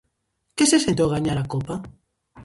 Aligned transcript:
Que 0.57 0.65
se 0.71 0.81
sente 0.83 1.01
ao 1.03 1.13
gañar 1.15 1.37
a 1.39 1.49
copa? 1.53 1.75